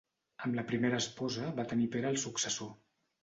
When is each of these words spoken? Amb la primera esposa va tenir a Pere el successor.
Amb 0.45 0.55
la 0.59 0.63
primera 0.71 1.01
esposa 1.03 1.51
va 1.59 1.67
tenir 1.73 1.87
a 1.89 1.93
Pere 1.97 2.11
el 2.13 2.19
successor. 2.25 2.73